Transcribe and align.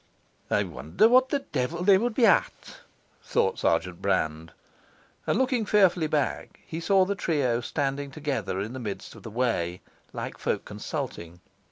'I 0.49 0.63
wonder 0.63 1.07
what 1.07 1.29
the 1.29 1.37
devil 1.51 1.83
they 1.83 1.99
would 1.99 2.15
be 2.15 2.25
at,' 2.25 2.77
thought 3.21 3.59
Sergeant 3.59 4.01
Brand; 4.01 4.51
and, 5.27 5.37
looking 5.37 5.63
fearfully 5.63 6.07
back, 6.07 6.59
he 6.65 6.79
saw 6.79 7.05
the 7.05 7.13
trio 7.13 7.61
standing 7.61 8.09
together 8.09 8.59
in 8.59 8.73
the 8.73 8.79
midst 8.79 9.13
of 9.13 9.21
the 9.21 9.29
way, 9.29 9.79
like 10.11 10.39
folk 10.39 10.65
consulting. 10.65 11.39